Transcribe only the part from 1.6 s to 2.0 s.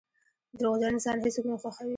خوښوي.